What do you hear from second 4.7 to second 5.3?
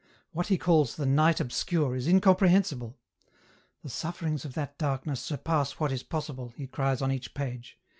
darkness